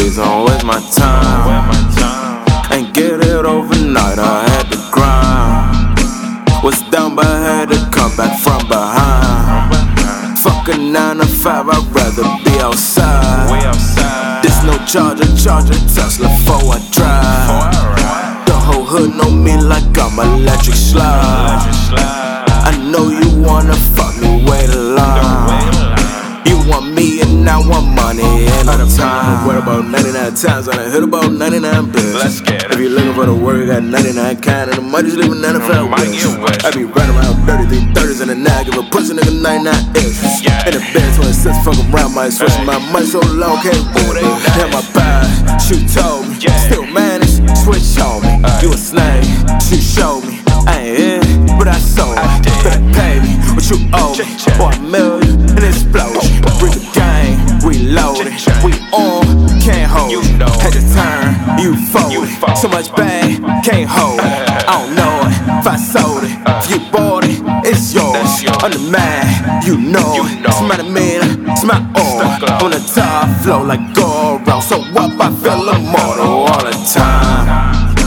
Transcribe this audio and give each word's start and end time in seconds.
please 0.00 0.16
don't 0.16 0.46
waste 0.46 0.64
my 0.64 0.80
time. 0.96 1.68
Ain't 2.72 2.94
get 2.94 3.20
it 3.20 3.44
overnight, 3.44 4.18
I 4.18 4.48
had 4.48 4.66
to 4.72 4.78
grind. 4.94 6.64
Was 6.64 6.80
down 6.90 7.14
but 7.16 7.26
had 7.26 7.68
to 7.68 7.78
come 7.90 8.16
back 8.16 8.32
from 8.40 8.66
behind. 8.68 10.38
Fuck 10.38 10.68
a 10.68 10.78
9 10.78 11.16
to 11.18 11.26
5, 11.26 11.68
I'd 11.68 11.86
rather 11.92 12.26
be 12.44 12.54
outside. 12.60 13.50
This 14.42 14.64
no 14.64 14.74
charger, 14.86 15.28
charger 15.36 15.78
Tesla 15.94 16.28
before 16.28 16.76
I 16.76 16.80
drive. 16.96 18.46
The 18.46 18.54
whole 18.54 18.84
hood 18.84 19.14
know 19.16 19.30
me 19.30 19.56
like 19.60 19.84
I'm 19.98 20.18
electric 20.18 20.76
slide. 20.76 21.79
Money 28.10 28.46
and 28.46 28.66
no 28.66 28.74
time. 28.96 29.46
What 29.46 29.56
about 29.56 29.86
99 29.86 30.34
times? 30.34 30.68
I 30.68 30.90
hit 30.90 31.02
about 31.02 31.30
99 31.32 31.92
bills. 31.92 32.14
Let's 32.14 32.40
get 32.40 32.64
it. 32.64 32.72
If 32.72 32.78
you're 32.78 32.90
looking 32.90 33.14
for 33.14 33.26
the 33.26 33.34
word, 33.34 33.68
got 33.68 33.82
99 33.82 34.40
kind, 34.40 34.70
and 34.70 34.78
the 34.78 34.82
money's 34.82 35.16
leaving 35.16 35.40
95 35.40 35.90
Might 35.90 36.00
wins. 36.00 36.24
get 36.24 36.40
wet. 36.42 36.64
I 36.64 36.70
be 36.74 36.84
running 36.84 37.16
around 37.16 37.46
33 37.46 37.94
30s 37.94 38.20
and 38.22 38.30
a 38.30 38.34
nine, 38.34 38.64
give 38.66 38.78
a 38.78 38.82
pussy 38.90 39.14
nigga 39.14 39.30
99 39.30 39.94
inches. 39.94 40.42
Yeah. 40.42 40.66
In 40.66 40.74
the 40.74 40.82
bed, 40.90 41.08
26, 41.14 41.62
fuck 41.62 41.78
around, 41.90 42.14
my 42.14 42.28
switch 42.28 42.54
my 42.66 42.78
money 42.90 43.06
so 43.06 43.20
low, 43.30 43.54
can't 43.62 43.78
move. 43.94 44.18
nice. 44.18 44.58
Hit 44.58 44.70
my 44.74 44.82
bag, 44.90 45.26
she 45.62 45.76
told 45.86 46.26
me. 46.26 46.34
Yeah. 46.42 46.56
Still 46.66 46.86
manage, 46.90 47.38
switch 47.62 47.98
on 48.02 48.22
me. 48.26 48.42
You 48.62 48.74
a 48.74 48.78
snake, 48.78 49.26
she 49.62 49.78
showed 49.78 50.26
me. 50.26 50.42
I 50.66 50.82
ain't 50.82 51.24
here, 51.24 51.56
but 51.56 51.68
I 51.68 51.78
sold 51.78 52.18
I. 52.18 52.42
Better 52.62 52.82
pay 52.92 53.22
me 53.22 53.38
what 53.54 53.64
you 53.70 53.78
owe 53.94 54.12
me. 54.18 54.26
Or 54.60 54.72
a 54.74 54.78
million, 54.82 55.40
an 55.56 55.64
explosion. 55.64 56.42
Bring 56.58 56.74
the 56.76 56.99
So 62.56 62.68
much 62.68 62.94
bang, 62.94 63.42
can't 63.62 63.88
hold 63.88 64.20
it. 64.20 64.48
I 64.68 64.72
don't 64.78 64.94
know 64.94 65.16
it, 65.26 65.34
if 65.60 65.66
I 65.66 65.76
sold 65.76 66.24
it. 66.24 66.32
If 66.60 66.70
you 66.70 66.80
bought 66.92 67.24
it, 67.24 67.40
it's 67.64 67.94
yours. 67.94 68.44
I'm 68.62 68.70
the 68.72 68.78
man, 68.90 69.62
you 69.64 69.76
know 69.78 70.24
it. 70.24 70.44
It's 70.44 70.60
my 70.60 70.82
man, 70.82 71.48
it's 71.48 71.64
my 71.64 71.80
all. 71.96 72.20
On 72.64 72.70
the 72.70 72.80
top, 72.94 73.28
flow 73.42 73.62
like 73.62 73.94
Goro. 73.94 74.60
So 74.60 74.80
up, 74.96 75.18
I 75.20 75.32
feel 75.40 75.68
immortal 75.68 76.46
all 76.48 76.64
the 76.64 76.76
time. 76.92 78.00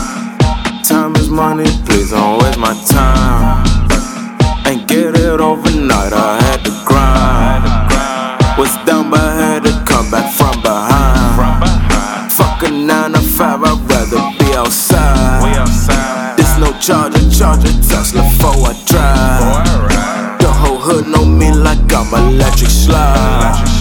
Time 0.83 1.15
is 1.15 1.29
money, 1.29 1.65
please 1.85 2.11
don't 2.11 2.41
waste 2.43 2.59
my 2.59 2.73
time. 2.87 3.65
Ain't 4.67 4.87
get 4.87 5.15
it 5.17 5.39
overnight, 5.39 6.13
I 6.13 6.39
had 6.41 6.63
to 6.65 6.71
grind. 6.85 7.63
Was 8.57 8.75
down 8.85 9.09
but 9.09 9.19
had 9.19 9.63
to 9.63 9.71
come 9.85 10.11
back 10.11 10.31
charger, 17.43 17.73
charger 17.73 17.89
Tesla 17.89 18.21
before 18.21 18.69
I 18.69 18.73
drive. 18.85 20.39
The 20.39 20.47
whole 20.47 20.79
hood 20.79 21.07
know 21.07 21.25
me 21.25 21.51
like 21.51 21.91
I'm 21.91 22.13
electric 22.13 22.69
slide. 22.69 23.72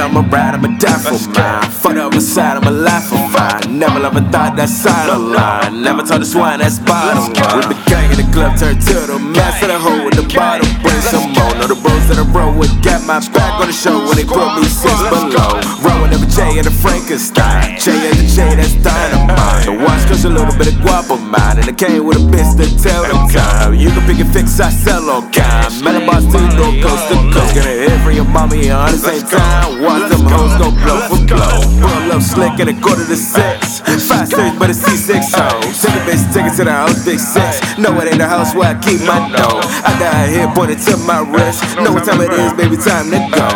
I'ma 0.00 0.24
ride, 0.32 0.54
I'ma 0.56 0.68
die 0.78 0.98
for 1.04 1.20
mine. 1.36 1.68
Fuck 1.70 1.94
the 1.94 2.06
other 2.08 2.20
side, 2.20 2.56
I'ma 2.56 2.70
lie 2.70 3.04
for 3.04 3.20
mine. 3.28 3.78
Never 3.78 4.00
ever 4.00 4.24
thought 4.32 4.56
that 4.56 4.68
side 4.68 5.12
of 5.12 5.20
line. 5.20 5.82
Never 5.82 6.02
told 6.02 6.22
the 6.22 6.26
swine 6.26 6.60
that's 6.60 6.78
bottom 6.80 7.32
line. 7.36 7.56
With 7.60 7.68
the 7.68 7.78
gang 7.84 8.08
in 8.08 8.16
the 8.16 8.28
club, 8.32 8.56
turn 8.56 8.80
to 8.80 8.96
the 9.04 9.18
master, 9.20 9.68
the 9.68 9.78
hoe 9.78 10.04
with 10.04 10.16
the 10.16 10.24
bottom. 10.32 10.64
Bring 10.80 11.00
some 11.04 11.28
more. 11.36 11.52
Know 11.60 11.68
the 11.68 11.76
bros 11.76 12.08
that 12.08 12.16
I 12.16 12.24
roll 12.32 12.56
with 12.56 12.72
got 12.80 13.04
my 13.04 13.20
back 13.36 13.60
on 13.60 13.68
the 13.68 13.76
show 13.76 14.00
when 14.08 14.16
they 14.16 14.24
put 14.24 14.40
me 14.56 14.64
six 14.64 14.96
below. 15.12 15.60
Rolling 15.84 16.16
every 16.16 16.30
J 16.32 16.56
in 16.56 16.64
the 16.64 16.72
Frankenstein. 16.72 17.76
J 17.76 17.92
at 17.92 18.16
the 18.16 18.24
J, 18.24 18.56
that's 18.56 18.80
dynamite. 18.80 19.68
The 19.68 19.76
watch 19.76 20.08
cause 20.08 20.24
a 20.24 20.32
little 20.32 20.56
bit 20.56 20.72
of 20.72 20.80
guap 20.80 21.12
of 21.12 21.20
mine. 21.20 21.60
And 21.60 21.68
it 21.68 21.76
came 21.76 22.08
with 22.08 22.16
a 22.16 22.24
bitch 22.24 22.56
that 22.56 22.72
tell 22.80 23.04
the 23.04 23.16
time. 23.28 23.76
You 23.76 23.92
can 23.92 24.00
pick 24.08 24.16
and 24.16 24.32
fix, 24.32 24.56
I 24.60 24.72
sell 24.72 25.04
all 25.12 25.28
kind. 25.28 25.68
Metal 25.84 26.00
boss, 26.08 26.24
two 26.24 26.40
door 26.56 26.72
coast 26.80 27.04
to 27.12 27.16
coast. 27.36 27.52
Gonna 27.52 27.79
hit 28.10 28.16
your 28.16 28.26
mommy 28.26 28.70
on 28.70 28.90
the 28.90 28.98
same 28.98 29.22
time. 29.26 29.82
Watch 29.82 30.10
them 30.10 30.26
hoes 30.26 30.54
go 30.58 30.70
blow 30.70 31.00
for 31.06 31.20
blow. 31.26 31.62
Pull 31.80 32.12
up 32.12 32.22
slick 32.22 32.58
at 32.58 32.68
a 32.68 32.74
quarter 32.74 33.06
to 33.06 33.16
six. 33.16 33.80
Five 34.08 34.28
series, 34.28 34.58
but 34.58 34.70
a 34.70 34.74
C6 34.74 35.30
hoes. 35.30 35.82
Take 35.82 35.94
a 35.94 36.02
bitch, 36.06 36.22
take 36.34 36.46
it 36.46 36.56
to 36.56 36.64
the 36.64 36.72
house, 36.72 37.04
big 37.04 37.18
six. 37.18 37.60
No, 37.78 37.94
it 38.00 38.08
ain't 38.08 38.18
the 38.18 38.26
house 38.26 38.54
where 38.54 38.74
I 38.74 38.80
keep 38.80 39.00
my 39.06 39.30
dough. 39.30 39.60
I 39.86 39.94
got 39.98 40.14
a 40.14 40.26
here 40.26 40.50
pointed 40.54 40.78
to 40.90 40.96
my 41.06 41.20
wrist. 41.20 41.62
Know 41.78 41.92
what 41.92 42.04
time 42.04 42.20
it 42.20 42.32
is, 42.32 42.52
baby, 42.54 42.76
time 42.76 43.10
to 43.10 43.20
go. 43.30 43.48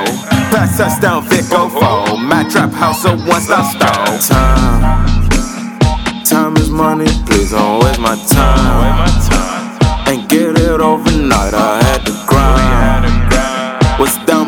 Pass 0.54 0.78
touchdown, 0.78 1.24
Vic 1.28 1.44
oh 1.50 1.68
go 1.68 1.80
fall. 1.80 2.16
My 2.16 2.48
trap 2.48 2.70
house, 2.72 3.02
so 3.02 3.16
one 3.16 3.42
stop 3.42 3.66
stall. 3.74 4.18
Time. 4.22 5.14
Time 6.24 6.56
is 6.56 6.70
money, 6.70 7.06
please 7.26 7.50
don't 7.50 7.82
waste 7.84 8.00
my 8.00 8.16
time. 8.30 9.08
Ain't 10.08 10.28
get 10.28 10.58
it 10.58 10.80
overnight, 10.80 11.54
I 11.54 11.82
had 11.82 12.06
to 12.06 12.14
grind. 12.26 13.24
Was 13.98 14.18
down 14.26 14.43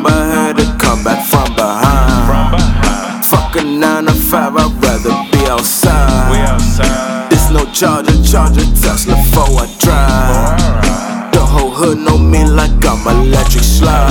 charger, 7.78 8.22
charger 8.22 8.64
Tesla 8.80 9.16
before 9.16 9.60
I 9.60 9.66
drive. 9.78 11.32
The 11.32 11.40
whole 11.40 11.70
hood 11.70 11.98
know 11.98 12.16
me 12.16 12.42
like 12.48 12.72
I'm 12.86 13.06
electric 13.06 13.64
slide. 13.64 14.05